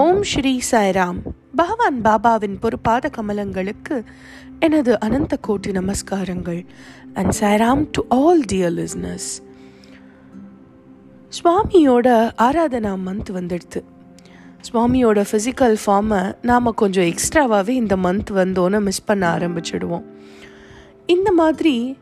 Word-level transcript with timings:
ஓம் 0.00 0.22
ஸ்ரீ 0.22 0.60
சாய்ராம். 0.70 1.18
பகவான் 1.56 2.00
பாபாவின் 2.02 2.60
பொறுப்பாத 2.60 3.10
கமலங்களுக்கு 3.16 4.04
எனது 4.60 5.00
அனந்த 5.00 5.38
கோட்டி 5.48 5.66
நமஸ்காரங்கள். 5.66 6.66
And 7.14 7.36
Sairam 7.40 7.88
to 7.92 8.04
all 8.08 8.42
dear 8.52 8.74
listeners 8.80 9.28
சுவாமியோட 11.36 12.08
ஆராதனா 12.38 12.98
மந்த் 13.06 13.30
வந்துடுது 13.34 13.82
சுவாமியோட 14.72 15.24
ஃபிசிக்கல் 15.30 15.76
ஃபார்மை 15.86 16.34
நாம் 16.42 16.74
கொஞ்சம் 16.74 17.04
எக்ஸ்ட்ராவாகவே 17.04 17.68
இந்த 17.68 17.96
மந்த் 17.96 18.30
வந்தோன்னு 18.34 18.80
மிஸ் 18.80 19.04
பண்ண 19.04 19.36
ஆரம்பிச்சிடுவோம். 19.36 20.04
இந்த 21.06 21.32
மாதிரி 21.32 21.96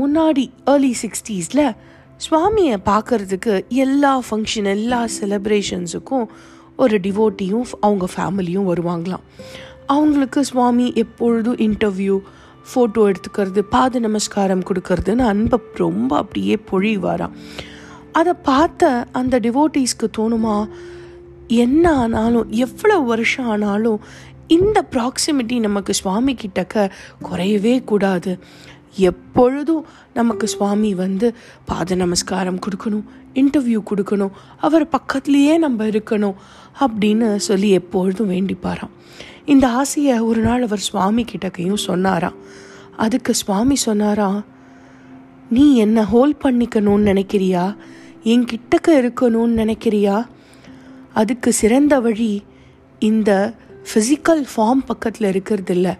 முன்னாடி 0.00 0.50
ஏர்லி 0.64 0.94
சிக்ஸ்டீஸில் 1.02 1.76
சுவாமியை 2.30 2.76
பார்க்கறதுக்கு 2.84 3.66
எல்லா 3.68 4.22
ஃபங்க்ஷன் 4.30 4.64
எல்லா 4.64 5.06
செலப்ரேஷன்ஸுக்கும் 5.20 6.26
ஒரு 6.76 6.98
டிவோட்டியும் 6.98 7.64
அவங்க 7.80 8.06
ஃபேமிலியும் 8.16 8.68
வருவாங்களாம். 8.70 9.24
அவங்களுக்கு 9.86 10.44
சுவாமி 10.44 10.92
எப்பொழுதும் 10.94 11.56
இன்டர்வியூ 11.56 12.20
ஃபோட்டோ 12.68 13.12
எடுத்துக்கிறது 13.12 13.58
பாத 13.58 13.98
நமஸ்காரம் 13.98 14.62
கொடுக்கறதுன்னு 14.62 15.18
அன்பை 15.18 15.58
ரொம்ப 15.74 16.16
அப்படியே 16.16 16.58
பொழிவாராம். 16.70 17.30
அதை 18.12 18.32
பார்த்த 18.42 19.06
அந்த 19.12 19.40
டிவோட்டீஸ்க்கு 19.40 20.06
தோணுமா 20.18 20.68
என்ன 21.46 21.92
ஆனாலும் 21.94 22.50
எவ்வளோ 22.50 22.98
வருஷம் 22.98 23.46
ஆனாலும் 23.46 24.00
இந்த 24.46 24.84
ப்ராக்சிமிட்டி 24.90 25.58
நமக்கு 25.58 25.94
சுவாமி 25.94 26.34
கிட்டக்க 26.34 26.90
குறையவே 27.30 27.84
கூடாது. 27.84 28.38
எப்பொழுதும் 28.96 29.86
நமக்கு 30.14 30.48
சுவாமி 30.48 30.94
வந்து 30.94 31.34
பாத 31.64 31.94
நமஸ்காரம் 31.94 32.58
கொடுக்கணும் 32.58 33.02
இன்டர்வியூ 33.34 33.82
கொடுக்கணும் 33.90 34.30
அவர் 34.60 34.88
பக்கத்துலேயே 34.88 35.58
நம்ம 35.58 35.84
இருக்கணும் 35.84 36.34
அப்படின்னு 36.80 37.36
சொல்லி 37.36 37.70
எப்பொழுதும் 37.70 38.30
வேண்டிப்பாராம். 38.30 38.94
இந்த 39.44 39.68
ஆசையை 39.68 40.18
ஒரு 40.18 40.40
நாள் 40.40 40.62
அவர் 40.62 40.78
சுவாமி 40.78 41.24
கிட்டக்கையும் 41.24 41.74
சொன்னாராம். 41.74 42.34
அதுக்கு 42.96 43.34
சுவாமி 43.34 43.76
சொன்னாராம் 43.76 44.44
நீ 45.50 45.76
என்ன 45.76 46.04
ஹோல்ட் 46.04 46.40
பண்ணிக்கணும்னு 46.42 47.08
நினைக்கிறியா? 47.10 47.76
என் 48.22 48.44
கிட்டக்க 48.44 48.88
இருக்கணும்னு 48.88 49.60
நினைக்கிறியா? 49.62 50.26
அதுக்கு 51.14 51.52
சிறந்த 51.52 52.00
வழி 52.00 52.42
இந்த 52.98 53.54
ஃபிசிக்கல் 53.88 54.42
ஃபார்ம் 54.52 54.82
பக்கத்தில் 54.86 55.28
இருக்கிறது 55.28 55.74
இல்லை 55.74 55.94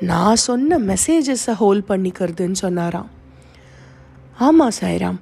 நான் 0.00 0.36
சொன்ன 0.36 0.78
மெசேஜஸை 0.78 1.54
ஹோல்ட் 1.62 1.84
பண்ணிக்கிறதுன்னு 1.88 2.58
சொன்னாராம். 2.64 3.10
ஆமாம் 4.38 4.76
சாய்ராம். 4.80 5.18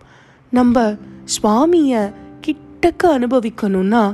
நம்ம 0.51 0.97
சுவாமியை 1.37 2.03
கிட்டக்க 2.47 3.03
அனுபவிக்கணும்னா 3.07 4.05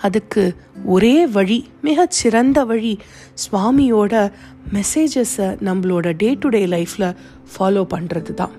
அதுக்கு 0.00 0.42
ஒரே 0.84 1.26
வழி 1.26 1.58
மிக 1.82 2.06
சிறந்த 2.08 2.64
வழி 2.64 2.98
சுவாமியோட 3.44 4.32
மெசேஜஸை 4.72 5.48
நம்மளோட 5.68 6.12
டே 6.16 6.28
டு 6.34 6.48
டே 6.48 6.66
லைஃப்பில் 6.66 7.16
ஃபாலோ 7.52 7.82
பண்ணுறது 7.94 8.34
தான் 8.34 8.54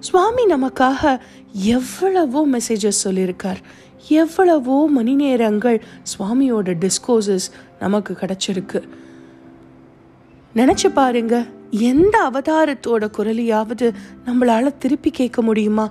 சுவாமி 0.00 0.44
நமக்காக 0.44 1.20
எவ்வளவோ 1.52 2.40
மெசேஜஸ் 2.52 3.02
சொல்லியிருக்கார். 3.04 3.60
எவ்வளவோ 4.08 4.88
மணி 4.88 5.14
நேரங்கள் 5.14 5.84
சுவாமியோட 6.12 6.70
டிஸ்கோசஸ் 6.84 7.46
நமக்கு 7.84 8.12
கிடச்சிருக்கு. 8.20 8.80
நினச்சி 10.54 10.88
பாருங்க 10.94 11.36
எந்த 11.90 12.16
அவதாரத்தோட 12.28 13.04
குரலையாவது 13.16 13.86
நம்மளால 14.26 14.72
திருப்பி 14.82 15.10
கேட்க 15.10 15.38
முடியுமா? 15.42 15.86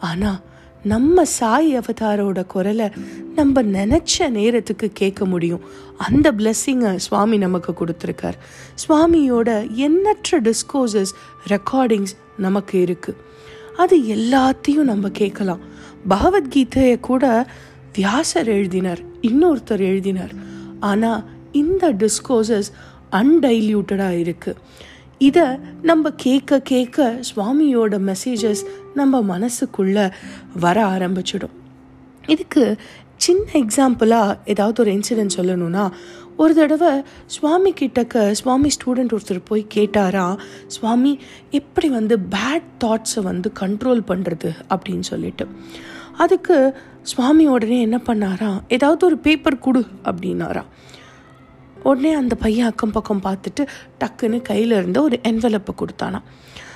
ஆனால் 0.00 0.38
நம்ம 0.84 1.24
சாய் 1.38 1.70
அவதாரோட 1.78 2.40
குரலை 2.52 2.86
நம்ம 3.36 3.62
நினச்ச 3.76 4.28
நேரத்துக்கு 4.36 4.86
கேட்க 5.00 5.22
முடியும். 5.32 5.64
அந்த 6.06 6.26
பிளெஸ்ஸிங்கை 6.38 6.92
சுவாமி 7.06 7.36
நமக்கு 7.44 7.72
கொடுத்துருக்கார். 7.72 8.38
சுவாமியோட 8.82 9.48
எண்ணற்ற 9.86 10.40
டிஸ்கோசஸ் 10.46 11.12
ரெக்கார்டிங்ஸ் 11.52 12.14
நமக்கு 12.46 12.76
இருக்குது 12.88 13.20
அது 13.82 13.96
எல்லாத்தையும் 14.16 14.90
நம்ம 14.92 15.08
கேட்கலாம். 15.20 15.64
பகவத்கீதையை 16.12 16.96
கூட 17.08 17.24
வியாசர் 17.96 18.48
எழுதினார் 18.56 19.02
இன்னொருத்தர் 19.28 19.84
எழுதினார். 19.90 20.34
ஆனால் 20.90 21.22
இந்த 21.52 21.92
டிஸ்கோசஸ் 21.92 22.70
அன்டைல்யூட்டடாக 23.12 24.18
இருக்குது 24.24 24.54
இதை 25.18 25.42
நம்ம 25.82 26.10
கேட்க 26.10 26.60
கேட்க 26.60 27.20
சுவாமியோட 27.36 28.12
மெசேஜஸ் 28.12 28.66
நம்ம 28.94 29.38
மனசுக்குள்ளே 29.38 30.12
வர 30.60 30.86
ஆரம்பிச்சிடும். 30.86 31.54
இதுக்கு 32.26 32.76
சின்ன 33.16 33.44
எக்ஸாம்பிளாக 33.52 34.38
ஏதாவது 34.44 34.82
ஒரு 34.82 34.92
இன்சிடென்ட் 34.92 35.36
சொல்லணும்னா 35.36 35.90
ஒரு 36.36 36.54
தடவை 36.54 37.02
சுவாமி 37.26 37.72
கிட்டக்க 37.72 38.30
சுவாமி 38.30 38.68
ஸ்டூடெண்ட் 38.68 39.16
ஒருத்தர் 39.16 39.40
போய் 39.44 39.66
கேட்டாரா 39.74 40.38
சுவாமி 40.66 41.20
எப்படி 41.50 41.88
வந்து 41.88 42.18
பேட் 42.18 42.68
தாட்ஸை 42.84 43.22
வந்து 43.22 43.52
கண்ட்ரோல் 43.60 44.02
பண்ணுறது 44.08 44.50
அப்படின்னு 44.68 45.00
சொல்லிட்டு. 45.00 45.46
அதுக்கு 46.16 46.76
சுவாமி 47.02 47.46
உடனே 47.46 47.80
என்ன 47.80 48.00
பண்ணாரா 48.06 48.60
ஏதாவது 48.68 49.06
ஒரு 49.06 49.18
பேப்பர் 49.18 49.58
கொடு 49.58 49.84
அப்படின்னாரா. 50.04 50.62
உடனே 51.82 52.12
அந்த 52.12 52.34
பையன் 52.34 52.66
அக்கம் 52.66 52.92
பக்கம் 52.92 53.22
பார்த்துட்டு 53.22 53.66
டக்குன்னு 54.00 54.42
கையில் 54.42 54.70
இருந்த 54.70 55.02
ஒரு 55.02 55.20
என்வலப்பை 55.22 55.74
கொடுத்தானான் 55.76 56.26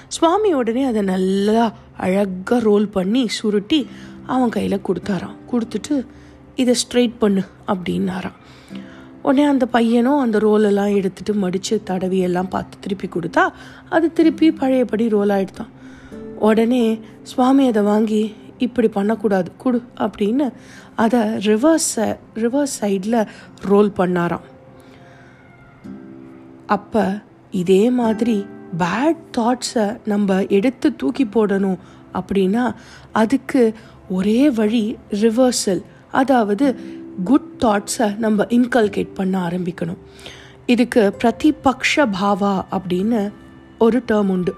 சுவாமி 0.08 0.54
உடனே 0.54 0.84
அதை 0.84 1.02
நல்லா 1.02 1.72
அழகாக 1.96 2.58
ரோல் 2.58 2.88
பண்ணி 2.88 3.28
சுருட்டி 3.28 3.86
அவன் 4.26 4.48
கையில் 4.48 4.84
கொடுத்தாராம். 4.88 5.36
கொடுத்துட்டு 5.50 6.06
இதை 6.54 6.74
ஸ்ட்ரெயிட் 6.82 7.18
பண்ணு 7.18 7.42
அப்படின்னாராம். 7.66 8.38
உடனே 9.22 9.44
அந்த 9.44 9.66
பையனும் 9.66 10.18
அந்த 10.18 10.38
ரோலெல்லாம் 10.38 10.94
எடுத்துட்டு 10.94 11.34
மடித்து 11.34 11.82
தடவி 11.82 12.18
எல்லாம் 12.18 12.48
பார்த்து 12.48 12.78
திருப்பி 12.80 13.08
கொடுத்தா 13.08 13.48
அது 13.88 14.12
திருப்பி 14.12 14.52
பழையபடி 14.52 15.08
ரோல் 15.08 15.28
ஆகிடுதான் 15.28 15.72
உடனே 16.38 17.00
சுவாமி 17.22 17.66
அதை 17.66 17.82
வாங்கி 17.82 18.34
இப்படி 18.58 18.88
பண்ணக்கூடாது 18.88 19.52
கொடு 19.56 19.82
அப்படின்னு 19.98 20.52
அதை 20.96 21.20
ரிவர்ஸ் 21.20 22.18
ரிவர்ஸ் 22.34 22.74
சைடில் 22.80 23.26
ரோல் 23.60 23.92
பண்ணாராம். 23.96 24.46
அப்போ 26.74 27.04
இதே 27.60 27.82
மாதிரி 28.00 28.36
பேட் 28.82 29.22
தாட்ஸை 29.36 29.86
நம்ம 30.10 30.38
எடுத்து 30.56 30.88
தூக்கி 31.00 31.24
போடணும் 31.34 31.80
அப்படின்னா 32.18 32.64
அதுக்கு 33.20 33.62
ஒரே 34.16 34.40
வழி 34.58 34.84
ரிவர்சல் 35.22 35.82
அதாவது 36.20 36.66
குட் 37.24 37.50
தாட்ஸை 37.64 38.08
நம்ம 38.24 38.46
இன்கல்கேட் 38.56 39.16
பண்ண 39.18 39.34
ஆரம்பிக்கணும். 39.48 40.00
இதுக்கு 40.72 41.02
பிரதிபக்ஷ 41.20 42.04
பாவா 42.18 42.54
அப்படின்னு 42.76 43.20
ஒரு 43.78 43.98
டேர்ம் 44.10 44.30
உண்டு. 44.34 44.52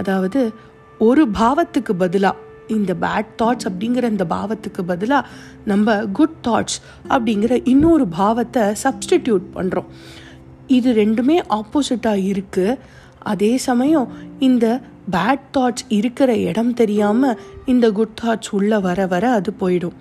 அதாவது 0.00 0.40
ஒரு 1.08 1.22
பாவத்துக்கு 1.40 1.92
பதிலாக 2.02 2.42
இந்த 2.76 2.92
பேட் 3.04 3.30
தாட்ஸ் 3.40 3.66
அப்படிங்கிற 3.68 4.04
இந்த 4.14 4.24
பாவத்துக்கு 4.34 4.82
பதிலாக 4.90 5.30
நம்ம 5.70 5.96
குட் 6.18 6.38
தாட்ஸ் 6.46 6.78
அப்படிங்கிற 7.08 7.54
இன்னொரு 7.72 8.04
பாவத்தை 8.20 8.64
சப்ஸ்டிடியூட் 8.84 9.46
பண்ணுறோம் 9.56 9.90
இது 10.66 10.92
ரெண்டுமே 10.92 11.36
ஆப்போசிட்டாக 11.48 12.26
இருக்குது 12.32 12.78
அதே 13.18 13.56
சமயம் 13.56 14.08
இந்த 14.38 14.80
பேட் 15.12 15.44
தாட்ஸ் 15.56 15.84
இருக்கிற 15.88 16.36
இடம் 16.36 16.74
தெரியாமல் 16.74 17.38
இந்த 17.66 17.92
குட் 17.92 18.20
தாட்ஸ் 18.22 18.50
உள்ளே 18.52 18.78
வர 18.78 19.06
வர 19.06 19.30
அது 19.30 19.52
போயிடும். 19.60 19.96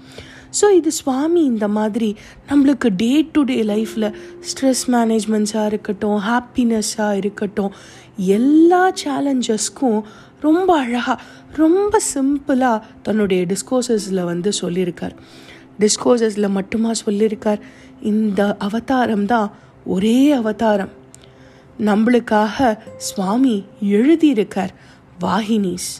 ஸோ 0.62 0.76
இது 0.76 0.92
சுவாமி 0.92 1.44
இந்த 1.44 1.68
மாதிரி 1.68 2.16
நம்மளுக்கு 2.50 2.90
டே 2.96 3.30
டு 3.32 3.44
டே 3.44 3.64
லைஃப்பில் 3.64 4.14
ஸ்ட்ரெஸ் 4.50 4.84
மேனேஜ்மெண்ட்ஸாக 4.88 5.66
இருக்கட்டும் 5.66 6.20
ஹாப்பினஸ்ஸாக 6.30 7.18
இருக்கட்டும் 7.18 7.72
எல்லா 8.18 8.92
சேலஞ்சஸ்க்கும் 9.04 10.02
ரொம்ப 10.42 10.80
அழகாக 10.80 11.22
ரொம்ப 11.56 12.00
சிம்பிளாக 12.14 12.84
தன்னுடைய 13.02 13.46
டிஸ்கோசஸில் 13.46 14.24
வந்து 14.24 14.52
சொல்லியிருக்கார். 14.62 15.16
டிஸ்கோசஸில் 15.80 16.50
மட்டுமா 16.50 16.92
சொல்லியிருக்கார். 17.06 17.62
இந்த 18.02 18.56
அவதாரம் 18.58 19.26
தான் 19.26 19.52
ஒரே 19.86 20.32
அவதாரம். 20.32 20.90
நம்மளுக்காக 21.80 22.78
சுவாமி 22.98 23.66
எழுதியிருக்கார் 23.82 24.74
வாகினிஸ். 25.22 25.92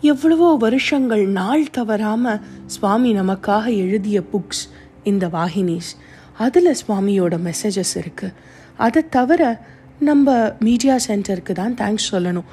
எவ்வளவோ 0.00 0.56
வருஷங்கள் 0.56 1.26
நாள் 1.26 1.70
தவறாமல் 1.70 2.40
சுவாமி 2.66 3.14
நமக்காக 3.14 3.64
எழுதிய 3.76 4.22
புக்ஸ் 4.32 4.62
இந்த 5.04 5.26
வாகினிஸ். 5.26 5.90
அதில் 6.38 6.74
சுவாமியோட 6.86 7.34
மெசேஜஸ் 7.48 7.94
இருக்குது 7.94 8.34
அதை 8.76 9.08
தவிர 9.08 9.66
நம்ம 9.98 10.54
மீடியா 10.60 10.96
சென்டருக்கு 11.06 11.52
தான் 11.52 11.74
தேங்க்ஸ் 11.74 12.08
சொல்லணும். 12.10 12.44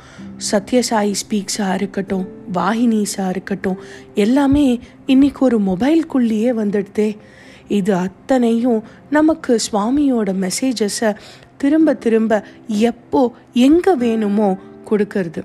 சத்யசாயி 0.52 1.14
ஸ்பீக்ஸாக 1.22 1.74
இருக்கட்டும் 1.74 2.28
வாகினிஸாக 2.54 3.30
இருக்கட்டும் 3.30 3.78
எல்லாமே 4.14 4.80
இன்றைக்கி 5.08 5.40
ஒரு 5.40 5.60
மொபைல்குள்ளேயே 5.60 6.52
வந்துடுதே. 6.62 7.18
இது 7.68 7.96
அத்தனையும் 7.96 8.84
நமக்கு 9.10 9.60
சுவாமியோட 9.72 10.50
மெசேஜஸை 10.50 11.16
திரும்ப 11.58 11.94
திரும்ப 11.94 12.46
எப்போ 12.68 13.32
எங்கே 13.54 13.94
வேணுமோ 13.94 14.58
கொடுக்கறது. 14.90 15.44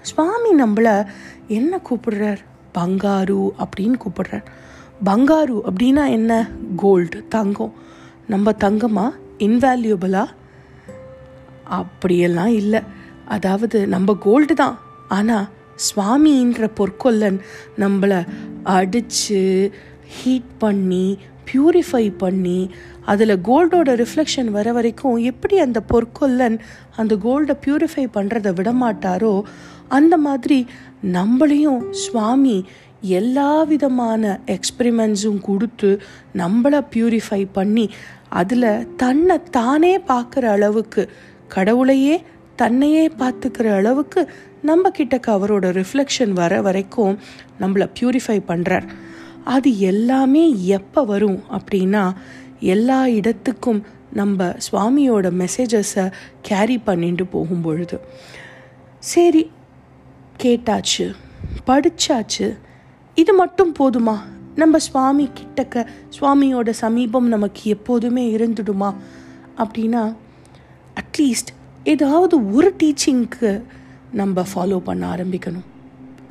சுவாமி 0.00 0.62
நம்மளை 0.62 1.06
என்ன 1.46 1.80
கூப்பிடுறார்? 1.90 2.38
பங்காரு 2.74 3.48
அப்படின்னு 3.58 3.94
கூப்பிடுறார். 4.04 4.44
பங்காரு 5.04 5.60
அப்படின்னா 5.68 6.08
என்ன? 6.08 6.50
கோல்டு 6.76 7.24
தங்கம். 7.28 7.72
நம்ம 8.28 8.50
தங்கமா? 8.50 9.10
இன்வேல்யூபிளா 9.38 10.26
அப்படியெல்லாம் 11.64 12.54
இல்லை. 12.54 12.80
அதாவது 13.24 13.86
நம்ம 13.86 14.14
கோல்டு 14.14 14.54
தான். 14.54 14.78
ஆனால் 15.08 15.48
சுவாமின்ற 15.74 16.70
பொற்கொல்லன் 16.74 17.40
நம்மளை 17.78 18.26
அடித்து 18.62 19.74
ஹீட் 20.06 20.58
பண்ணி 20.58 21.18
பியூரிஃபை 21.52 22.04
பண்ணி 22.16 22.58
அதில் 23.06 23.34
கோல்டோட 23.40 23.90
ரிஃப்ளெக்ஷன் 23.94 24.50
வர 24.50 24.72
வரைக்கும் 24.72 25.16
எப்படி 25.22 25.58
அந்த 25.58 25.80
பொற்கொல்லன் 25.92 26.56
அந்த 26.96 27.14
கோல்டை 27.16 27.56
பியூரிஃபை 27.66 28.04
பண்ணுறதை 28.12 28.52
விடமாட்டாரோ 28.52 29.34
அந்த 29.88 30.14
மாதிரி 30.16 30.58
நம்மளையும் 31.12 31.82
சுவாமி 31.90 32.56
எல்லா 33.12 33.64
விதமான 33.64 34.40
எக்ஸ்பிரிமெண்ட்ஸும் 34.46 35.40
கொடுத்து 35.40 35.90
நம்மளை 36.34 36.80
பியூரிஃபை 36.94 37.42
பண்ணி 37.52 37.86
அதில் 38.28 38.86
தன்னை 38.96 39.36
தானே 39.50 39.94
பார்க்குற 40.08 40.44
அளவுக்கு 40.48 41.02
கடவுளையே 41.54 42.16
தன்னையே 42.56 43.04
பார்த்துக்கிற 43.18 43.68
அளவுக்கு 43.76 44.20
நம்ம 44.62 44.90
கிட்டக்கு 44.90 45.30
அவரோட 45.30 45.66
ரிஃப்ளெக்ஷன் 45.72 46.32
வர 46.32 46.60
வரைக்கும் 46.62 47.14
நம்மளை 47.60 47.86
பியூரிஃபை 48.00 48.38
பண்ணுறார் 48.46 48.86
அது 49.44 49.78
எல்லாமே 49.78 50.66
எப்போ 50.66 51.04
வரும் 51.04 51.42
அப்படின்னா 51.50 52.16
எல்லா 52.60 53.06
இடத்துக்கும் 53.06 53.82
நம்ம 54.12 54.44
சுவாமியோட 54.44 55.46
மெசேஜஸை 55.46 56.12
கேரி 56.42 56.78
பண்ணிட்டு 56.78 57.26
போகும் 57.26 57.60
பொழுது 57.60 58.00
சரி 58.98 59.50
கேட்டாச்சு 60.42 61.14
படிச்சாச்சு 61.66 62.56
இது 63.14 63.34
மட்டும் 63.34 63.74
போதுமா? 63.78 64.18
நம்ம 64.54 64.78
சுவாமி 64.78 65.28
கிட்டக்க 65.28 65.86
சுவாமியோட 66.20 66.70
சமீபம் 66.70 67.28
நமக்கு 67.28 67.70
எப்போதுமே 67.70 68.36
இருந்துடுமா? 68.36 68.94
அப்படின்னா 69.58 70.16
அட்லீஸ்ட் 71.00 71.52
ஏதாவது 71.84 72.52
ஒரு 72.52 72.74
டீச்சிங்க்கு 72.82 73.62
நம்ம 74.12 74.44
ஃபாலோ 74.54 74.78
பண்ண 74.78 75.14
ஆரம்பிக்கணும். 75.14 75.66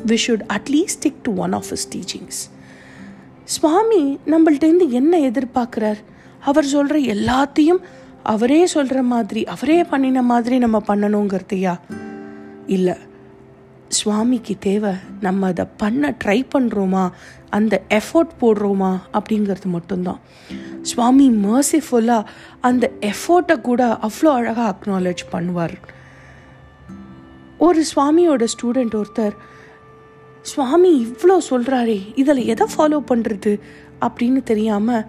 We 0.08 0.18
should 0.28 0.42
at least 0.54 1.04
stick 1.04 1.22
to 1.24 1.36
one 1.36 1.54
of 1.54 1.72
his 1.72 1.90
teachings 1.96 2.53
சுவாமி 3.44 4.20
நம்மள்டேருந்து 4.26 4.90
என்ன 4.90 5.18
எதிர்பார்க்குறார் 5.20 5.98
அவர் 6.40 6.64
சொல்கிற 6.64 7.00
எல்லாத்தையும் 7.00 7.82
அவரே 8.24 8.66
சொல்கிற 8.66 9.04
மாதிரி 9.04 9.44
அவரே 9.44 9.84
பண்ணின 9.84 10.22
மாதிரி 10.22 10.58
நம்ம 10.58 10.84
பண்ணணுங்கிறதையா? 10.88 11.80
இல்லை 12.68 12.96
சுவாமிக்கு 13.88 14.56
தேவை 14.60 14.92
நம்ம 15.22 15.48
அதை 15.48 15.66
பண்ண 15.78 16.16
ட்ரை 16.24 16.48
பண்ணுறோமா 16.58 17.12
அந்த 17.50 17.82
எஃபோர்ட் 17.90 18.30
போடுறோமா? 18.42 19.00
அப்படிங்கிறது 19.14 19.66
மட்டும்தான். 19.66 20.20
சுவாமி 20.82 21.30
மர்சிஃபுல்லாக 21.30 22.26
அந்த 22.62 22.92
எஃபோர்ட்டை 23.00 23.62
கூட 23.62 23.98
அவ்வளோ 24.02 24.26
அழகாக 24.26 24.76
அக்னாலேஜ் 24.76 25.26
பண்ணுவார். 25.32 25.74
ஒரு 27.58 27.84
சுவாமியோட 27.96 28.48
ஸ்டூடெண்ட் 28.58 29.02
ஒருத்தர் 29.04 29.36
சுவாமி 30.44 30.92
இவ்வளோ 31.06 31.38
சொல்கிறாரே 31.50 32.00
இதில் 32.16 32.42
எதை 32.46 32.66
ஃபாலோ 32.74 33.00
பண்ணுறது 33.12 33.54
அப்படின்னு 34.06 34.44
தெரியாமல் 34.44 35.06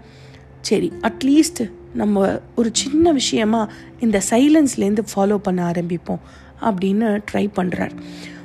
சரி 0.60 0.92
அட்லீஸ்ட் 1.00 1.62
நம்ம 1.92 2.40
ஒரு 2.56 2.70
சின்ன 2.72 3.12
விஷயமா 3.12 3.62
இந்த 4.00 4.20
சைலன்ஸ்லேருந்து 4.30 5.04
ஃபாலோ 5.10 5.36
பண்ண 5.36 5.60
ஆரம்பிப்போம் 5.70 6.22
அப்படின்னு 6.60 7.08
ட்ரை 7.32 7.44
பண்ணுறார் 7.56 7.94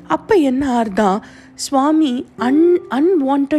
அப்போ 0.07 0.35
என்ன 0.35 0.63
ஆறுதான் 0.69 1.19
சுவாமி 1.55 2.13
அன் 2.37 2.63
அன்வான்ட் 2.89 3.55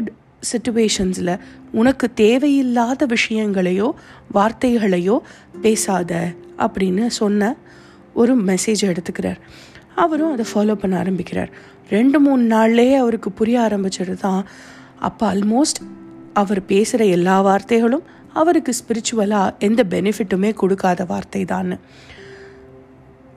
சுச்சுவேஷன்ஸில் 0.52 1.34
உனக்கு 1.72 2.06
தேவையில்லாத 2.14 3.06
விஷயங்களையோ 3.06 3.88
வார்த்தைகளையோ 4.34 5.16
பேசாத 5.62 6.12
அப்படின்னு 6.58 7.06
சொன்ன 7.06 7.56
ஒரு 8.14 8.32
மெசேஜ் 8.42 8.82
எடுத்துக்கிறார். 8.82 9.40
அவரும் 9.94 10.32
அதை 10.32 10.44
ஃபாலோ 10.54 10.74
பண்ண 10.74 10.94
ஆரம்பிக்கிறார். 10.98 11.50
ரெண்டு 11.90 12.20
மூணு 12.20 12.42
நாள்லேயே 12.56 12.96
அவருக்கு 12.96 13.30
புரிய 13.32 13.58
ஆரம்பிச்சது 13.60 14.14
தான் 14.14 14.42
அப்போ 15.00 15.26
ஆல்மோஸ்ட் 15.34 15.80
அவர் 16.32 16.60
பேசுகிற 16.66 17.04
எல்லா 17.16 17.36
வார்த்தைகளும் 17.46 18.06
அவருக்கு 18.32 18.72
ஸ்பிரிச்சுவலாக 18.80 19.54
எந்த 19.58 19.84
பெனிஃபிட்டுமே 19.90 20.50
கொடுக்காத 20.54 21.04
வார்த்தை 21.04 21.44
தான் 21.44 21.72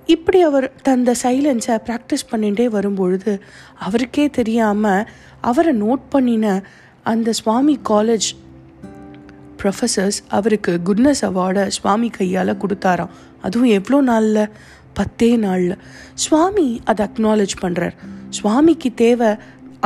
இப்படி 0.06 0.42
அவர் 0.42 0.72
தந்த 0.84 1.12
சைலன்ஸை 1.24 1.76
ப்ராக்டிஸ் 1.86 2.30
பண்ணிகிட்டே 2.32 2.66
வரும்பொழுது 2.68 3.34
அவருக்கே 3.80 4.26
தெரியாமல் 4.30 5.08
அவரை 5.42 5.74
நோட் 5.82 6.04
பண்ணின 6.10 6.48
அந்த 7.04 7.32
சுவாமி 7.32 7.76
காலேஜ் 7.90 8.28
ப்ரொஃபஸர்ஸ் 9.62 10.20
அவருக்கு 10.28 10.72
குட்னஸ் 10.86 11.24
அவார்டை 11.30 11.64
சுவாமி 11.68 12.10
கையால் 12.10 12.58
கொடுத்தாராம். 12.58 13.14
அதுவும் 13.42 13.70
எவ்வளோ 13.70 14.02
நாளில்? 14.02 14.50
பத்தே 14.94 15.30
நாளில். 15.46 15.76
சுவாமி 16.24 16.68
அதை 16.84 17.02
அக்னாலேஜ் 17.08 17.56
பண்ணுறார் 17.62 17.96
சுவாமிக்கு 18.30 18.90
தேவை 18.94 19.30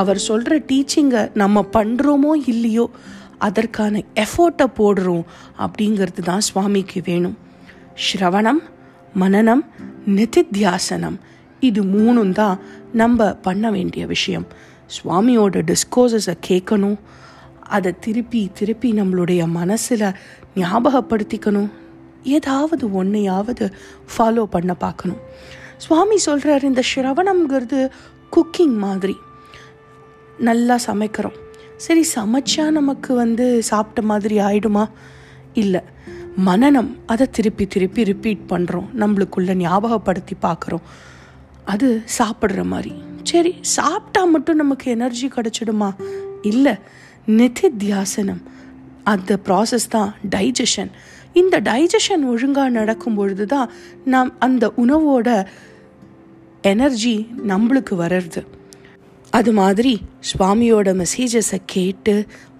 அவர் 0.01 0.19
சொல்கிற 0.30 0.56
டீச்சிங்கை 0.69 1.21
நம்ம 1.42 1.63
பண்ணுறோமோ 1.74 2.33
இல்லையோ 2.54 2.86
அதற்கான 3.48 4.01
எஃபோர்ட்டை 4.24 4.68
போடுறோம் 4.80 5.25
அப்படிங்கிறது 5.63 6.21
தான் 6.30 6.45
சுவாமிக்கு 6.50 7.01
வேணும். 7.06 7.38
ஸ்ரவணம் 8.06 8.62
மனநம் 9.21 9.63
நிதித்தியாசனம் 10.18 11.18
இது 11.59 11.81
மூணும் 11.83 12.31
தான் 12.31 12.59
நம்ம 13.01 13.30
பண்ண 13.48 13.71
வேண்டிய 13.71 14.04
விஷயம். 14.06 14.48
சுவாமியோட 14.95 15.62
டிஸ்கோசஸை 15.69 16.36
கேட்கணும். 16.50 16.98
அதை 17.75 17.92
திருப்பி 18.00 18.42
திருப்பி 18.54 18.89
நம்மளுடைய 18.94 19.42
மனசில் 19.59 20.07
ஞாபகப்படுத்திக்கணும். 20.56 21.69
ஏதாவது 22.27 22.94
ஒன்றையாவது 22.94 23.65
ஃபாலோ 24.13 24.44
பண்ண 24.44 24.74
பார்க்கணும். 24.74 25.21
சுவாமி 25.77 26.18
சொல்கிறார் 26.18 26.63
இந்த 26.63 26.83
ஸ்ரவணம்ங்கிறது 26.95 27.89
குக்கிங் 28.35 28.77
மாதிரி. 28.77 29.15
நல்லா 30.38 30.75
சமைக்கிறோம். 30.88 31.38
சரி 31.77 32.03
சமைச்சா 32.15 32.69
நமக்கு 32.69 33.13
வந்து 33.13 33.63
சாப்பிட்ட 33.63 34.01
மாதிரி 34.01 34.38
ஆயிடுமா? 34.39 34.85
இல்லை. 35.53 35.81
மனநம் 36.45 36.91
அதை 37.06 37.25
திருப்பி 37.31 37.65
திருப்பி 37.68 38.03
ரிப்பீட் 38.03 38.50
பண்ணுறோம் 38.50 38.88
நம்மளுக்குள்ள 39.00 39.53
ஞாபகப்படுத்தி 39.53 40.35
பார்க்குறோம். 40.41 40.85
அது 41.65 42.03
சாப்பிட்ற 42.18 42.63
மாதிரி. 42.63 42.94
சரி 43.23 43.56
சாப்பிட்டா 43.62 44.23
மட்டும் 44.23 44.56
நமக்கு 44.56 44.91
எனர்ஜி 44.91 45.27
கிடச்சிடுமா? 45.27 45.89
இல்லை. 46.41 46.75
நிதித்தியாசனம் 47.28 48.44
அந்த 49.04 49.40
ப்ராசஸ் 49.45 49.90
தான் 49.90 50.16
டைஜஷன் 50.35 50.92
இந்த 51.39 51.56
டைஜஷன் 51.69 52.23
ஒழுங்காக 52.31 52.75
நடக்கும் 52.79 53.17
பொழுது 53.19 53.45
தான் 53.45 53.71
நாம் 54.13 54.31
அந்த 54.47 54.65
உணவோட 54.83 55.29
எனர்ஜி 56.73 57.15
நம்மளுக்கு 57.51 57.95
வர்றது. 58.03 58.41
அது 59.37 59.51
மாதிரி 59.59 59.94
சுவாமியோட 60.29 60.89
மெசேஜஸை 61.01 61.59
கேட்டு 61.65 62.13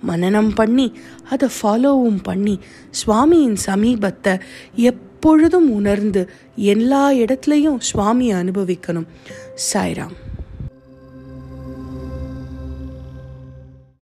மனனம் 0.10 0.52
பண்ணி 0.54 0.88
அதை 1.34 1.48
ஃபாலோவும் 1.58 2.22
பண்ணி 2.24 2.56
சுவாமியின் 3.02 3.58
சமீபத்தை 3.66 4.34
எப்பொழுதும் 4.92 5.70
உணர்ந்து 5.80 6.22
எல்லா 6.74 7.04
இடத்துலையும் 7.24 7.80
சுவாமியை 7.90 8.36
அனுபவிக்கணும். 8.42 9.08
சாய்ராம். 9.70 10.16